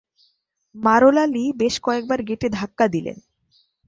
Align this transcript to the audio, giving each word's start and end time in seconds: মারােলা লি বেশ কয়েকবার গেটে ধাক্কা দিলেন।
মারােলা 0.75 1.23
লি 1.25 1.43
বেশ 1.57 1.75
কয়েকবার 1.81 2.19
গেটে 2.21 2.47
ধাক্কা 2.49 2.85
দিলেন। 2.87 3.17